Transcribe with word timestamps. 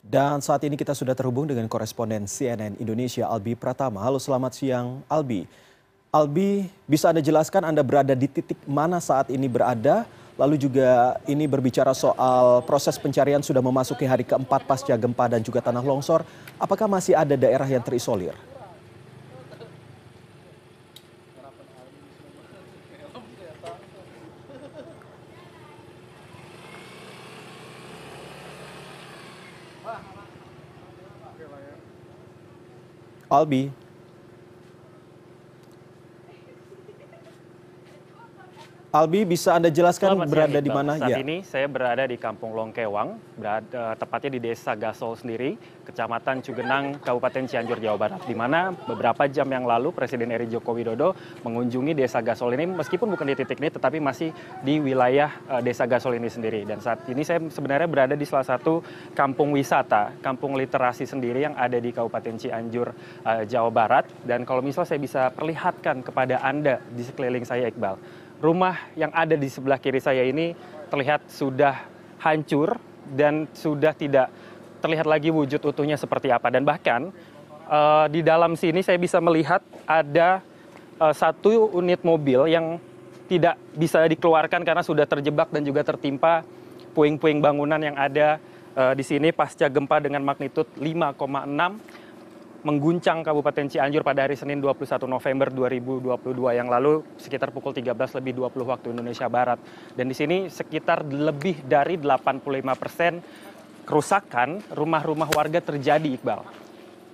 Dan 0.00 0.40
saat 0.40 0.64
ini 0.64 0.80
kita 0.80 0.96
sudah 0.96 1.12
terhubung 1.12 1.44
dengan 1.44 1.68
koresponden 1.68 2.24
CNN 2.24 2.72
Indonesia 2.80 3.28
Albi 3.28 3.52
Pratama. 3.52 4.00
Halo 4.00 4.16
selamat 4.16 4.56
siang 4.56 5.04
Albi. 5.04 5.44
Albi 6.08 6.72
bisa 6.88 7.12
Anda 7.12 7.20
jelaskan 7.20 7.68
Anda 7.68 7.84
berada 7.84 8.16
di 8.16 8.24
titik 8.24 8.56
mana 8.64 8.96
saat 8.96 9.28
ini 9.28 9.44
berada? 9.44 10.08
Lalu 10.40 10.56
juga 10.56 11.20
ini 11.28 11.44
berbicara 11.44 11.92
soal 11.92 12.64
proses 12.64 12.96
pencarian 12.96 13.44
sudah 13.44 13.60
memasuki 13.60 14.08
hari 14.08 14.24
keempat 14.24 14.64
pasca 14.64 14.96
gempa 14.96 15.28
dan 15.28 15.44
juga 15.44 15.60
tanah 15.60 15.84
longsor. 15.84 16.24
Apakah 16.56 16.88
masih 16.88 17.12
ada 17.12 17.36
daerah 17.36 17.68
yang 17.68 17.84
terisolir? 17.84 18.32
Albi. 33.30 33.79
Albi 38.90 39.22
bisa 39.22 39.54
Anda 39.54 39.70
jelaskan 39.70 40.18
Selamat 40.18 40.26
berada 40.34 40.58
siang, 40.58 40.66
di 40.66 40.70
mana? 40.74 40.98
Saat 40.98 41.14
ya. 41.14 41.22
ini 41.22 41.46
saya 41.46 41.70
berada 41.70 42.02
di 42.10 42.18
Kampung 42.18 42.58
Longkewang, 42.58 43.38
berada, 43.38 43.94
tepatnya 43.94 44.34
di 44.34 44.40
Desa 44.42 44.74
Gasol 44.74 45.14
sendiri, 45.14 45.54
Kecamatan 45.86 46.42
Cugenang, 46.42 46.98
Kabupaten 46.98 47.46
Cianjur, 47.46 47.78
Jawa 47.78 47.94
Barat. 47.94 48.26
Di 48.26 48.34
mana 48.34 48.74
beberapa 48.74 49.30
jam 49.30 49.46
yang 49.46 49.62
lalu 49.62 49.94
Presiden 49.94 50.34
RI 50.34 50.50
Joko 50.50 50.74
Widodo 50.74 51.14
mengunjungi 51.46 51.94
Desa 51.94 52.18
Gasol 52.18 52.58
ini, 52.58 52.66
meskipun 52.66 53.14
bukan 53.14 53.30
di 53.30 53.38
titik 53.38 53.62
ini, 53.62 53.70
tetapi 53.70 54.02
masih 54.02 54.34
di 54.66 54.82
wilayah 54.82 55.38
uh, 55.46 55.62
Desa 55.62 55.86
Gasol 55.86 56.18
ini 56.18 56.26
sendiri. 56.26 56.66
Dan 56.66 56.82
saat 56.82 57.06
ini 57.06 57.22
saya 57.22 57.38
sebenarnya 57.46 57.86
berada 57.86 58.18
di 58.18 58.26
salah 58.26 58.58
satu 58.58 58.82
kampung 59.14 59.54
wisata, 59.54 60.18
kampung 60.18 60.58
literasi 60.58 61.06
sendiri 61.06 61.46
yang 61.46 61.54
ada 61.54 61.78
di 61.78 61.94
Kabupaten 61.94 62.42
Cianjur, 62.42 62.90
uh, 63.22 63.46
Jawa 63.46 63.70
Barat. 63.70 64.10
Dan 64.26 64.42
kalau 64.42 64.66
misalnya 64.66 64.90
saya 64.90 64.98
bisa 64.98 65.30
perlihatkan 65.30 66.02
kepada 66.02 66.42
Anda 66.42 66.82
di 66.90 67.06
sekeliling 67.06 67.46
saya, 67.46 67.70
Iqbal 67.70 68.26
rumah 68.40 68.88
yang 68.96 69.12
ada 69.12 69.36
di 69.36 69.46
sebelah 69.46 69.76
kiri 69.76 70.00
saya 70.00 70.24
ini 70.24 70.56
terlihat 70.88 71.28
sudah 71.28 71.86
hancur 72.20 72.80
dan 73.12 73.46
sudah 73.52 73.92
tidak 73.92 74.32
terlihat 74.80 75.06
lagi 75.06 75.28
wujud 75.28 75.60
utuhnya 75.60 76.00
seperti 76.00 76.32
apa. 76.32 76.48
Dan 76.48 76.64
bahkan 76.64 77.12
uh, 77.68 78.08
di 78.08 78.24
dalam 78.24 78.56
sini 78.56 78.80
saya 78.80 78.96
bisa 78.96 79.20
melihat 79.20 79.60
ada 79.84 80.40
uh, 80.98 81.12
satu 81.12 81.70
unit 81.76 82.00
mobil 82.00 82.48
yang 82.48 82.80
tidak 83.30 83.54
bisa 83.78 84.02
dikeluarkan 84.10 84.66
karena 84.66 84.82
sudah 84.82 85.06
terjebak 85.06 85.54
dan 85.54 85.62
juga 85.62 85.86
tertimpa 85.86 86.42
puing-puing 86.96 87.38
bangunan 87.38 87.78
yang 87.78 87.94
ada 87.94 88.42
uh, 88.74 88.92
di 88.96 89.06
sini 89.06 89.30
pasca 89.30 89.70
gempa 89.70 90.02
dengan 90.02 90.26
magnitud 90.26 90.66
5,6 90.74 91.99
mengguncang 92.60 93.24
Kabupaten 93.24 93.72
Cianjur 93.72 94.04
pada 94.04 94.28
hari 94.28 94.36
Senin 94.36 94.60
21 94.60 95.08
November 95.08 95.48
2022 95.48 96.60
yang 96.60 96.68
lalu 96.68 97.00
sekitar 97.16 97.48
pukul 97.56 97.72
13 97.72 97.96
lebih 98.20 98.32
20 98.36 98.68
waktu 98.68 98.86
Indonesia 98.92 99.26
Barat. 99.32 99.56
Dan 99.96 100.12
di 100.12 100.16
sini 100.16 100.52
sekitar 100.52 101.08
lebih 101.08 101.64
dari 101.64 101.96
85 101.96 102.76
persen 102.76 103.12
kerusakan 103.88 104.60
rumah-rumah 104.76 105.32
warga 105.32 105.64
terjadi, 105.64 106.20
Iqbal. 106.20 106.44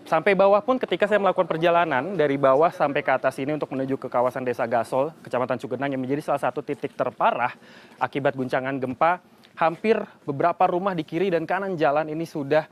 Sampai 0.06 0.38
bawah 0.38 0.62
pun 0.62 0.78
ketika 0.78 1.10
saya 1.10 1.18
melakukan 1.18 1.50
perjalanan 1.50 2.14
dari 2.14 2.38
bawah 2.38 2.70
sampai 2.70 3.02
ke 3.02 3.10
atas 3.10 3.42
ini 3.42 3.58
untuk 3.58 3.74
menuju 3.74 3.98
ke 3.98 4.06
kawasan 4.06 4.46
Desa 4.46 4.62
Gasol, 4.66 5.10
Kecamatan 5.22 5.58
Cugenang 5.58 5.90
yang 5.94 6.02
menjadi 6.02 6.30
salah 6.30 6.42
satu 6.46 6.62
titik 6.62 6.94
terparah 6.94 7.50
akibat 7.98 8.38
guncangan 8.38 8.78
gempa, 8.78 9.18
hampir 9.58 9.98
beberapa 10.22 10.70
rumah 10.70 10.94
di 10.94 11.02
kiri 11.02 11.26
dan 11.26 11.42
kanan 11.42 11.74
jalan 11.74 12.06
ini 12.06 12.22
sudah 12.22 12.70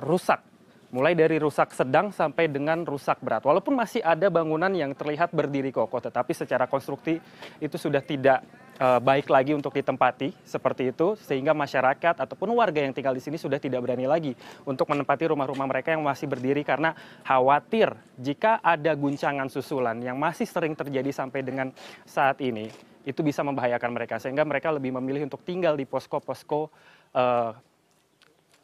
rusak 0.00 0.47
mulai 0.88 1.12
dari 1.12 1.36
rusak 1.36 1.76
sedang 1.76 2.08
sampai 2.08 2.48
dengan 2.48 2.80
rusak 2.84 3.20
berat. 3.20 3.44
Walaupun 3.44 3.76
masih 3.76 4.00
ada 4.00 4.32
bangunan 4.32 4.72
yang 4.72 4.96
terlihat 4.96 5.32
berdiri 5.36 5.68
kokoh, 5.68 6.00
tetapi 6.00 6.32
secara 6.32 6.64
konstruksi 6.64 7.20
itu 7.60 7.76
sudah 7.76 8.00
tidak 8.00 8.40
uh, 8.80 8.96
baik 8.96 9.28
lagi 9.28 9.52
untuk 9.52 9.76
ditempati 9.76 10.32
seperti 10.48 10.96
itu, 10.96 11.12
sehingga 11.20 11.52
masyarakat 11.52 12.24
ataupun 12.24 12.48
warga 12.56 12.80
yang 12.80 12.96
tinggal 12.96 13.12
di 13.12 13.20
sini 13.20 13.36
sudah 13.36 13.60
tidak 13.60 13.84
berani 13.84 14.08
lagi 14.08 14.32
untuk 14.64 14.88
menempati 14.88 15.28
rumah-rumah 15.28 15.68
mereka 15.68 15.92
yang 15.92 16.00
masih 16.00 16.24
berdiri 16.24 16.64
karena 16.64 16.96
khawatir 17.20 17.92
jika 18.16 18.64
ada 18.64 18.96
guncangan 18.96 19.52
susulan 19.52 20.00
yang 20.00 20.16
masih 20.16 20.48
sering 20.48 20.72
terjadi 20.72 21.12
sampai 21.12 21.44
dengan 21.44 21.68
saat 22.08 22.40
ini, 22.40 22.72
itu 23.04 23.20
bisa 23.20 23.44
membahayakan 23.44 23.92
mereka 23.92 24.16
sehingga 24.16 24.44
mereka 24.44 24.72
lebih 24.72 24.96
memilih 24.96 25.28
untuk 25.28 25.44
tinggal 25.44 25.76
di 25.76 25.84
posko-posko 25.84 26.72
uh, 27.12 27.52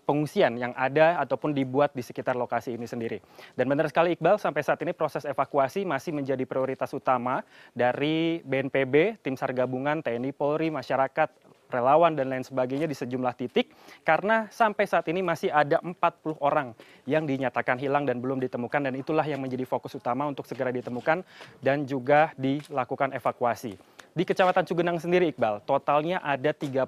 pengungsian 0.05 0.61
yang 0.61 0.73
ada 0.77 1.19
ataupun 1.25 1.57
dibuat 1.57 1.97
di 1.97 2.05
sekitar 2.05 2.37
lokasi 2.37 2.77
ini 2.77 2.85
sendiri. 2.85 3.19
Dan 3.57 3.67
benar 3.67 3.89
sekali 3.89 4.15
Iqbal, 4.15 4.37
sampai 4.37 4.63
saat 4.63 4.81
ini 4.85 4.93
proses 4.93 5.25
evakuasi 5.25 5.89
masih 5.89 6.13
menjadi 6.13 6.45
prioritas 6.45 6.93
utama 6.93 7.41
dari 7.73 8.45
BNPB, 8.45 9.25
tim 9.25 9.35
SAR 9.35 9.57
gabungan, 9.57 10.05
TNI, 10.05 10.31
Polri, 10.37 10.69
masyarakat, 10.69 11.29
relawan 11.75 12.15
dan 12.15 12.31
lain 12.31 12.47
sebagainya 12.47 12.87
di 12.87 12.95
sejumlah 12.95 13.35
titik 13.35 13.75
karena 14.07 14.47
sampai 14.55 14.87
saat 14.87 15.11
ini 15.11 15.27
masih 15.27 15.51
ada 15.51 15.83
40 15.83 16.39
orang 16.39 16.71
yang 17.09 17.27
dinyatakan 17.27 17.83
hilang 17.83 18.07
dan 18.07 18.23
belum 18.23 18.39
ditemukan 18.39 18.87
dan 18.87 18.95
itulah 18.95 19.27
yang 19.27 19.43
menjadi 19.43 19.67
fokus 19.67 19.99
utama 19.99 20.29
untuk 20.31 20.47
segera 20.47 20.71
ditemukan 20.71 21.27
dan 21.59 21.83
juga 21.83 22.31
dilakukan 22.39 23.11
evakuasi. 23.19 23.94
Di 24.15 24.23
Kecamatan 24.23 24.63
Cugenang 24.63 25.03
sendiri 25.03 25.35
Iqbal, 25.35 25.67
totalnya 25.67 26.23
ada 26.23 26.55
39 26.55 26.87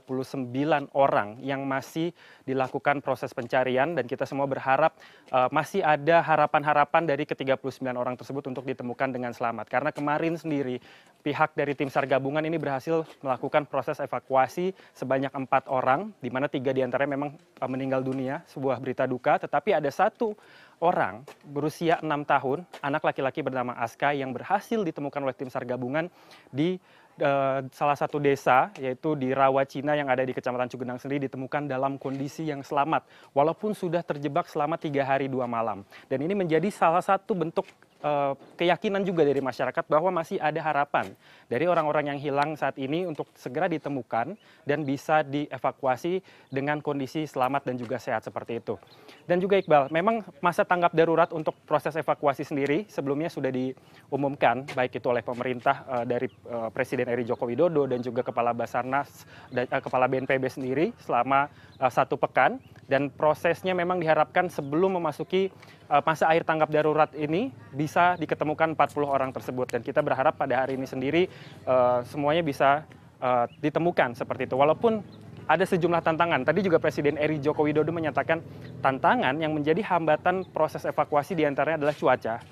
orang 0.94 1.42
yang 1.42 1.66
masih 1.66 2.14
dilakukan 2.46 3.02
proses 3.02 3.34
pencarian 3.34 3.98
dan 3.98 4.06
kita 4.06 4.22
semua 4.22 4.46
berharap 4.46 4.94
uh, 5.34 5.50
masih 5.50 5.82
ada 5.82 6.22
harapan-harapan 6.22 7.02
dari 7.02 7.26
ke-39 7.26 7.82
orang 7.98 8.14
tersebut 8.14 8.46
untuk 8.46 8.62
ditemukan 8.62 9.10
dengan 9.10 9.34
selamat. 9.34 9.66
Karena 9.66 9.90
kemarin 9.90 10.38
sendiri 10.38 10.78
pihak 11.26 11.58
dari 11.58 11.74
tim 11.74 11.90
SAR 11.90 12.06
gabungan 12.06 12.46
ini 12.46 12.62
berhasil 12.62 13.02
melakukan 13.18 13.66
proses 13.66 13.98
evakuasi 13.98 14.70
sebanyak 14.94 15.34
empat 15.34 15.66
orang, 15.66 16.14
di 16.22 16.30
mana 16.30 16.46
tiga 16.46 16.70
di 16.70 16.86
antaranya 16.86 17.18
memang 17.18 17.34
uh, 17.34 17.66
meninggal 17.66 18.06
dunia, 18.06 18.46
sebuah 18.46 18.78
berita 18.78 19.02
duka, 19.02 19.42
tetapi 19.42 19.74
ada 19.74 19.90
satu 19.90 20.38
orang 20.78 21.26
berusia 21.42 21.98
enam 22.06 22.22
tahun, 22.22 22.62
anak 22.86 23.02
laki-laki 23.02 23.42
bernama 23.42 23.74
Aska 23.82 24.14
yang 24.14 24.30
berhasil 24.30 24.78
ditemukan 24.78 25.26
oleh 25.26 25.34
tim 25.34 25.50
SAR 25.50 25.66
gabungan 25.66 26.06
di 26.54 26.78
salah 27.72 27.96
satu 27.96 28.20
desa 28.20 28.68
yaitu 28.76 29.16
di 29.16 29.32
Rawacina 29.32 29.96
yang 29.96 30.12
ada 30.12 30.20
di 30.20 30.36
Kecamatan 30.36 30.68
Cugenang 30.68 31.00
sendiri 31.00 31.26
ditemukan 31.26 31.64
dalam 31.64 31.96
kondisi 31.96 32.44
yang 32.44 32.60
selamat. 32.60 33.32
Walaupun 33.32 33.72
sudah 33.72 34.04
terjebak 34.04 34.46
selama 34.46 34.76
tiga 34.76 35.02
hari 35.04 35.26
dua 35.26 35.48
malam. 35.48 35.82
Dan 36.06 36.20
ini 36.24 36.36
menjadi 36.36 36.68
salah 36.68 37.00
satu 37.00 37.32
bentuk 37.32 37.64
keyakinan 38.56 39.02
juga 39.02 39.26
dari 39.26 39.38
masyarakat 39.42 39.84
bahwa 39.86 40.10
masih 40.22 40.38
ada 40.40 40.58
harapan 40.62 41.10
dari 41.46 41.66
orang-orang 41.66 42.14
yang 42.14 42.18
hilang 42.18 42.54
saat 42.54 42.78
ini 42.78 43.06
untuk 43.06 43.30
segera 43.34 43.66
ditemukan 43.66 44.34
dan 44.64 44.78
bisa 44.82 45.22
dievakuasi 45.26 46.22
dengan 46.50 46.82
kondisi 46.82 47.26
selamat 47.26 47.70
dan 47.70 47.74
juga 47.78 47.96
sehat 47.98 48.26
seperti 48.26 48.62
itu. 48.62 48.74
Dan 49.26 49.42
juga 49.42 49.58
Iqbal, 49.58 49.90
memang 49.90 50.22
masa 50.38 50.62
tanggap 50.62 50.94
darurat 50.94 51.30
untuk 51.34 51.54
proses 51.66 51.94
evakuasi 51.98 52.46
sendiri 52.46 52.86
sebelumnya 52.86 53.30
sudah 53.30 53.50
diumumkan 53.50 54.66
baik 54.74 54.98
itu 54.98 55.06
oleh 55.10 55.22
pemerintah 55.22 55.82
uh, 55.86 56.04
dari 56.06 56.30
uh, 56.50 56.70
Presiden 56.70 57.10
RI 57.10 57.26
Joko 57.26 57.46
Widodo 57.46 57.86
dan 57.90 58.02
juga 58.02 58.22
Kepala 58.22 58.54
Basarnas 58.54 59.26
dan 59.50 59.66
Kepala 59.68 60.06
BNPB 60.06 60.44
sendiri 60.50 60.86
selama 61.02 61.50
satu 61.76 62.16
pekan 62.16 62.56
dan 62.86 63.10
prosesnya 63.12 63.74
memang 63.74 63.98
diharapkan 63.98 64.46
sebelum 64.46 64.96
memasuki 64.96 65.50
masa 66.02 66.26
air 66.34 66.42
tanggap 66.42 66.70
darurat 66.70 67.10
ini 67.14 67.54
bisa 67.70 68.18
diketemukan 68.18 68.74
40 68.74 69.06
orang 69.06 69.30
tersebut 69.30 69.70
dan 69.70 69.80
kita 69.86 70.02
berharap 70.02 70.34
pada 70.34 70.66
hari 70.66 70.74
ini 70.74 70.86
sendiri 70.86 71.30
uh, 71.62 72.02
semuanya 72.06 72.42
bisa 72.42 72.82
uh, 73.22 73.46
ditemukan 73.62 74.18
seperti 74.18 74.50
itu 74.50 74.58
walaupun 74.58 75.00
ada 75.46 75.62
sejumlah 75.62 76.02
tantangan. 76.02 76.42
Tadi 76.42 76.58
juga 76.58 76.82
Presiden 76.82 77.14
Eri 77.14 77.38
Joko 77.38 77.62
Widodo 77.62 77.94
menyatakan 77.94 78.42
tantangan 78.82 79.38
yang 79.38 79.54
menjadi 79.54 79.78
hambatan 79.94 80.42
proses 80.50 80.82
evakuasi 80.82 81.38
di 81.38 81.46
antaranya 81.46 81.86
adalah 81.86 81.94
cuaca. 81.94 82.42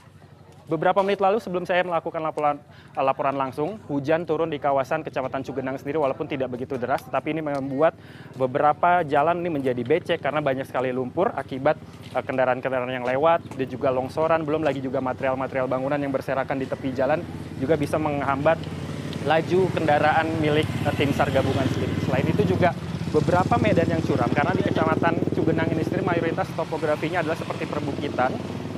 Beberapa 0.65 1.05
menit 1.05 1.21
lalu 1.21 1.45
sebelum 1.45 1.69
saya 1.69 1.85
melakukan 1.85 2.25
laporan, 2.25 2.57
laporan 2.97 3.37
langsung, 3.37 3.77
hujan 3.85 4.25
turun 4.25 4.49
di 4.49 4.57
kawasan 4.57 5.05
Kecamatan 5.05 5.45
Cugenang 5.45 5.77
sendiri 5.77 6.01
walaupun 6.01 6.25
tidak 6.25 6.57
begitu 6.57 6.81
deras, 6.81 7.05
tetapi 7.05 7.37
ini 7.37 7.45
membuat 7.45 7.93
beberapa 8.33 9.05
jalan 9.05 9.45
ini 9.45 9.61
menjadi 9.61 9.85
becek 9.85 10.25
karena 10.25 10.41
banyak 10.41 10.65
sekali 10.65 10.89
lumpur 10.89 11.37
akibat 11.37 11.77
kendaraan-kendaraan 12.17 12.97
yang 12.97 13.05
lewat 13.05 13.45
dan 13.61 13.69
juga 13.69 13.93
longsoran, 13.93 14.41
belum 14.41 14.65
lagi 14.65 14.81
juga 14.81 15.05
material-material 15.05 15.69
bangunan 15.69 16.01
yang 16.01 16.17
berserakan 16.17 16.57
di 16.57 16.65
tepi 16.65 16.97
jalan 16.97 17.21
juga 17.61 17.77
bisa 17.77 18.01
menghambat 18.01 18.57
laju 19.29 19.61
kendaraan 19.69 20.33
milik 20.41 20.65
tim 20.97 21.13
SAR 21.13 21.29
gabungan 21.29 21.69
sendiri. 21.77 21.93
Selain 22.09 22.25
itu 22.25 22.41
juga 22.49 22.73
beberapa 23.13 23.61
medan 23.61 23.89
yang 23.93 24.01
curam 24.01 24.33
karena 24.33 24.57
di 24.57 24.65
Kecamatan 24.65 25.15
Cugenang 25.37 25.69
ini 25.77 25.85
sendiri 25.85 26.03
mayoritas 26.09 26.49
topografinya 26.57 27.21
adalah 27.21 27.37
seperti 27.37 27.69
perbukitan 27.69 28.33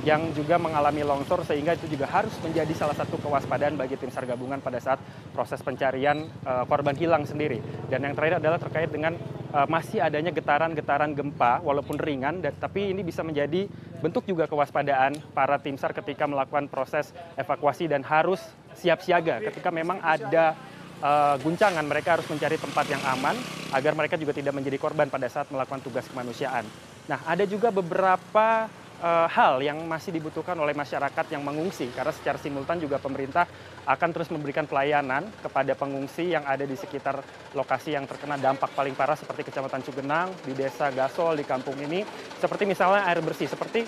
yang 0.07 0.31
juga 0.31 0.55
mengalami 0.55 1.03
longsor 1.03 1.43
sehingga 1.43 1.75
itu 1.75 1.91
juga 1.91 2.07
harus 2.07 2.31
menjadi 2.39 2.71
salah 2.71 2.95
satu 2.95 3.19
kewaspadaan 3.19 3.75
bagi 3.75 3.99
tim 3.99 4.07
SAR 4.07 4.23
gabungan 4.23 4.63
pada 4.63 4.79
saat 4.79 5.03
proses 5.35 5.59
pencarian 5.59 6.31
uh, 6.47 6.63
korban 6.63 6.95
hilang 6.95 7.27
sendiri. 7.27 7.59
Dan 7.91 8.07
yang 8.07 8.15
terakhir 8.15 8.39
adalah 8.39 8.55
terkait 8.55 8.87
dengan 8.87 9.19
uh, 9.51 9.67
masih 9.67 9.99
adanya 9.99 10.31
getaran-getaran 10.31 11.11
gempa 11.11 11.59
walaupun 11.59 11.99
ringan 11.99 12.39
dan, 12.39 12.55
tapi 12.55 12.95
ini 12.95 13.03
bisa 13.03 13.19
menjadi 13.19 13.67
bentuk 13.99 14.23
juga 14.23 14.47
kewaspadaan 14.47 15.19
para 15.35 15.59
tim 15.59 15.75
SAR 15.75 15.91
ketika 15.91 16.23
melakukan 16.23 16.71
proses 16.71 17.11
evakuasi 17.35 17.91
dan 17.91 17.99
harus 18.07 18.39
siap 18.79 19.03
siaga 19.03 19.43
ketika 19.43 19.73
memang 19.73 19.99
ada 19.99 20.55
uh, 21.03 21.35
guncangan 21.41 21.83
mereka 21.83 22.15
harus 22.15 22.29
mencari 22.31 22.55
tempat 22.55 22.85
yang 22.87 23.03
aman 23.03 23.35
agar 23.75 23.91
mereka 23.91 24.15
juga 24.15 24.31
tidak 24.31 24.55
menjadi 24.55 24.77
korban 24.79 25.11
pada 25.11 25.27
saat 25.27 25.51
melakukan 25.51 25.83
tugas 25.83 26.07
kemanusiaan. 26.07 26.63
Nah, 27.07 27.19
ada 27.23 27.43
juga 27.43 27.71
beberapa 27.71 28.67
uh, 29.01 29.27
hal 29.29 29.61
yang 29.61 29.77
masih 29.85 30.13
dibutuhkan 30.13 30.57
oleh 30.57 30.73
masyarakat 30.73 31.25
yang 31.33 31.43
mengungsi 31.45 31.89
karena 31.93 32.13
secara 32.13 32.37
simultan 32.41 32.81
juga 32.81 32.97
pemerintah 32.97 33.45
akan 33.87 34.09
terus 34.11 34.29
memberikan 34.33 34.67
pelayanan 34.67 35.27
kepada 35.39 35.73
pengungsi 35.77 36.33
yang 36.35 36.43
ada 36.43 36.67
di 36.67 36.75
sekitar 36.75 37.21
lokasi 37.55 37.95
yang 37.95 38.03
terkena 38.03 38.35
dampak 38.35 38.73
paling 38.75 38.93
parah 38.97 39.15
seperti 39.15 39.47
Kecamatan 39.47 39.81
Cugenang, 39.85 40.27
di 40.43 40.51
Desa 40.51 40.91
Gasol, 40.91 41.39
di 41.39 41.45
kampung 41.47 41.79
ini. 41.79 42.03
Seperti 42.35 42.67
misalnya 42.67 43.07
air 43.07 43.23
bersih, 43.23 43.47
seperti 43.47 43.87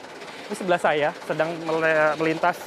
di 0.50 0.56
sebelah 0.56 0.82
saya 0.82 1.12
sedang 1.28 1.52
melintas 2.18 2.58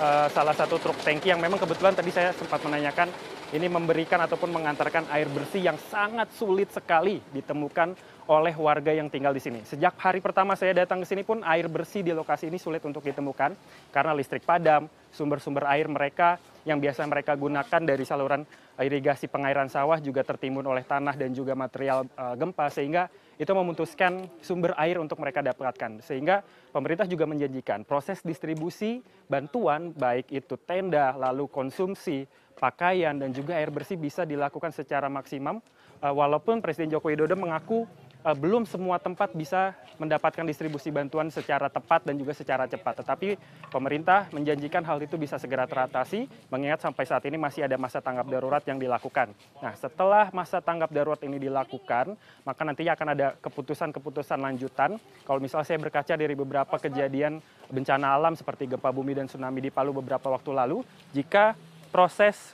uh, 0.00 0.26
salah 0.32 0.56
satu 0.56 0.80
truk 0.80 0.98
tangki 1.04 1.30
yang 1.30 1.38
memang 1.38 1.60
kebetulan 1.60 1.92
tadi 1.92 2.10
saya 2.10 2.32
sempat 2.32 2.64
menanyakan 2.64 3.12
ini 3.50 3.66
memberikan 3.66 4.22
ataupun 4.22 4.50
mengantarkan 4.54 5.10
air 5.10 5.26
bersih 5.26 5.62
yang 5.66 5.78
sangat 5.90 6.30
sulit 6.38 6.70
sekali 6.70 7.18
ditemukan 7.34 7.94
oleh 8.30 8.54
warga 8.54 8.94
yang 8.94 9.10
tinggal 9.10 9.34
di 9.34 9.42
sini. 9.42 9.66
Sejak 9.66 9.98
hari 9.98 10.22
pertama 10.22 10.54
saya 10.54 10.70
datang 10.70 11.02
ke 11.02 11.06
sini 11.10 11.26
pun 11.26 11.42
air 11.42 11.66
bersih 11.66 12.06
di 12.06 12.14
lokasi 12.14 12.46
ini 12.46 12.62
sulit 12.62 12.78
untuk 12.86 13.02
ditemukan 13.02 13.58
karena 13.90 14.14
listrik 14.14 14.46
padam, 14.46 14.86
sumber-sumber 15.10 15.66
air 15.66 15.90
mereka 15.90 16.38
yang 16.62 16.78
biasa 16.78 17.02
mereka 17.10 17.34
gunakan 17.34 17.82
dari 17.82 18.06
saluran 18.06 18.46
irigasi 18.78 19.26
pengairan 19.26 19.66
sawah 19.66 19.98
juga 19.98 20.22
tertimbun 20.22 20.62
oleh 20.62 20.86
tanah 20.86 21.18
dan 21.18 21.34
juga 21.34 21.58
material 21.58 22.06
uh, 22.14 22.38
gempa 22.38 22.70
sehingga 22.70 23.10
itu 23.34 23.50
memutuskan 23.50 24.30
sumber 24.38 24.78
air 24.78 25.02
untuk 25.02 25.18
mereka 25.18 25.42
dapatkan. 25.42 25.98
Sehingga 25.98 26.46
pemerintah 26.70 27.10
juga 27.10 27.26
menjanjikan 27.26 27.82
proses 27.82 28.22
distribusi 28.22 29.02
bantuan 29.26 29.90
baik 29.90 30.30
itu 30.30 30.54
tenda, 30.62 31.18
lalu 31.18 31.50
konsumsi, 31.50 32.30
pakaian 32.60 33.18
dan 33.18 33.34
juga 33.34 33.58
air 33.58 33.74
bersih 33.74 33.98
bisa 33.98 34.22
dilakukan 34.22 34.70
secara 34.70 35.10
maksimum 35.10 35.58
uh, 36.04 36.14
walaupun 36.14 36.62
Presiden 36.62 36.92
Joko 36.92 37.10
Widodo 37.10 37.34
mengaku 37.34 37.88
belum 38.20 38.68
semua 38.68 39.00
tempat 39.00 39.32
bisa 39.32 39.72
mendapatkan 39.96 40.44
distribusi 40.44 40.92
bantuan 40.92 41.32
secara 41.32 41.72
tepat 41.72 42.04
dan 42.04 42.20
juga 42.20 42.36
secara 42.36 42.68
cepat. 42.68 43.00
Tetapi 43.00 43.40
pemerintah 43.72 44.28
menjanjikan 44.32 44.84
hal 44.84 45.00
itu 45.00 45.16
bisa 45.16 45.40
segera 45.40 45.64
teratasi, 45.64 46.28
mengingat 46.52 46.84
sampai 46.84 47.04
saat 47.08 47.24
ini 47.24 47.40
masih 47.40 47.64
ada 47.64 47.80
masa 47.80 48.04
tanggap 48.04 48.28
darurat 48.28 48.60
yang 48.68 48.76
dilakukan. 48.76 49.32
Nah, 49.64 49.72
setelah 49.72 50.28
masa 50.36 50.60
tanggap 50.60 50.92
darurat 50.92 51.20
ini 51.24 51.40
dilakukan, 51.40 52.12
maka 52.44 52.60
nantinya 52.60 52.92
akan 52.92 53.08
ada 53.16 53.26
keputusan-keputusan 53.40 54.36
lanjutan. 54.40 55.00
Kalau 55.24 55.40
misalnya 55.40 55.66
saya 55.68 55.80
berkaca 55.80 56.12
dari 56.12 56.36
beberapa 56.36 56.76
kejadian 56.76 57.40
bencana 57.72 58.12
alam 58.16 58.36
seperti 58.36 58.68
gempa 58.68 58.92
bumi 58.92 59.16
dan 59.16 59.26
tsunami 59.32 59.64
di 59.64 59.70
Palu 59.72 59.96
beberapa 59.96 60.28
waktu 60.28 60.52
lalu, 60.52 60.84
jika 61.16 61.56
proses 61.88 62.52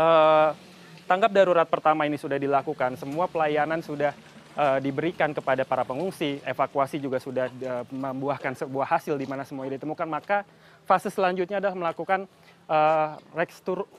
uh, 0.00 0.56
tanggap 1.04 1.34
darurat 1.34 1.68
pertama 1.68 2.08
ini 2.08 2.16
sudah 2.16 2.40
dilakukan, 2.40 2.96
semua 2.96 3.28
pelayanan 3.28 3.84
sudah 3.84 4.14
uh, 4.60 4.78
diberikan 4.78 5.32
kepada 5.32 5.64
para 5.64 5.88
pengungsi, 5.88 6.44
evakuasi 6.44 7.00
juga 7.00 7.16
sudah 7.16 7.48
uh, 7.48 7.84
membuahkan 7.88 8.52
sebuah 8.52 9.00
hasil 9.00 9.16
di 9.16 9.24
mana 9.24 9.48
semua 9.48 9.64
ditemukan, 9.64 10.04
maka 10.04 10.44
fase 10.84 11.08
selanjutnya 11.08 11.56
adalah 11.64 11.72
melakukan 11.72 12.28
uh, 12.68 13.16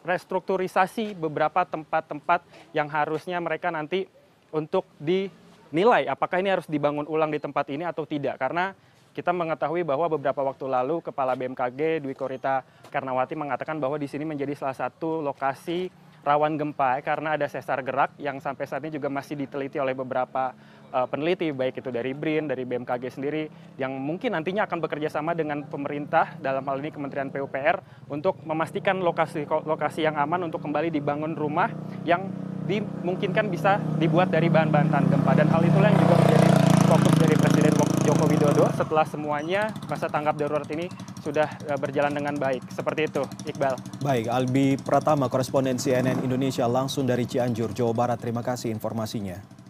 restrukturisasi 0.05 1.17
beberapa 1.17 1.65
tempat-tempat 1.65 2.45
yang 2.77 2.85
harusnya 2.93 3.41
mereka 3.41 3.73
nanti 3.73 4.05
untuk 4.53 4.85
dinilai 5.01 6.05
apakah 6.05 6.37
ini 6.43 6.53
harus 6.53 6.67
dibangun 6.69 7.09
ulang 7.09 7.33
di 7.33 7.41
tempat 7.41 7.65
ini 7.73 7.87
atau 7.87 8.05
tidak. 8.05 8.37
Karena 8.37 8.77
kita 9.11 9.35
mengetahui 9.35 9.83
bahwa 9.83 10.07
beberapa 10.07 10.39
waktu 10.39 10.71
lalu 10.71 11.03
Kepala 11.03 11.35
BMKG 11.35 11.99
Dwi 11.99 12.15
Korita 12.15 12.63
Karnawati 12.87 13.35
mengatakan 13.35 13.75
bahwa 13.75 13.99
di 13.99 14.07
sini 14.07 14.23
menjadi 14.23 14.55
salah 14.55 14.87
satu 14.87 15.19
lokasi 15.19 15.91
rawan 16.21 16.53
gempa 16.53 17.01
karena 17.01 17.33
ada 17.33 17.49
sesar 17.49 17.81
gerak 17.81 18.13
yang 18.21 18.37
sampai 18.37 18.69
saat 18.69 18.85
ini 18.85 18.93
juga 18.93 19.09
masih 19.09 19.33
diteliti 19.33 19.81
oleh 19.81 19.97
beberapa 19.97 20.53
uh, 20.93 21.07
peneliti 21.09 21.49
baik 21.49 21.81
itu 21.81 21.89
dari 21.89 22.13
BRIN, 22.13 22.45
dari 22.45 22.61
BMKG 22.67 23.03
sendiri 23.09 23.49
yang 23.81 23.97
mungkin 23.97 24.37
nantinya 24.37 24.69
akan 24.69 24.77
bekerja 24.85 25.09
sama 25.09 25.33
dengan 25.33 25.65
pemerintah 25.65 26.37
dalam 26.37 26.61
hal 26.67 26.77
ini 26.77 26.93
Kementerian 26.93 27.33
PUPR 27.33 28.07
untuk 28.13 28.37
memastikan 28.45 29.01
lokasi 29.01 29.49
lokasi 29.49 30.05
yang 30.05 30.19
aman 30.19 30.45
untuk 30.45 30.61
kembali 30.61 30.93
dibangun 30.93 31.33
rumah 31.33 31.73
yang 32.05 32.29
dimungkinkan 32.69 33.49
bisa 33.49 33.81
dibuat 33.97 34.29
dari 34.29 34.47
bahan-bahan 34.47 34.87
tahan 34.93 35.05
gempa. 35.09 35.31
Dan 35.33 35.49
hal 35.49 35.61
itulah 35.65 35.89
yang 35.89 35.99
juga 35.99 36.15
menjadi 36.21 36.47
fokus 36.85 37.13
dari 37.17 37.35
Presiden 37.35 37.73
Joko 38.05 38.25
Widodo 38.29 38.65
setelah 38.77 39.05
semuanya 39.07 39.73
masa 39.89 40.05
tanggap 40.05 40.37
darurat 40.37 40.67
ini 40.69 40.85
sudah 41.21 41.47
eh, 41.69 41.77
berjalan 41.77 42.11
dengan 42.11 42.35
baik. 42.35 42.65
Seperti 42.73 43.07
itu, 43.07 43.23
Iqbal. 43.47 43.77
Baik, 44.01 44.25
Albi 44.27 44.75
Pratama, 44.81 45.29
koresponden 45.29 45.77
CNN 45.77 46.25
Indonesia 46.25 46.65
langsung 46.65 47.05
dari 47.05 47.29
Cianjur, 47.29 47.71
Jawa 47.71 47.93
Barat. 47.93 48.17
Terima 48.17 48.41
kasih 48.41 48.73
informasinya. 48.73 49.60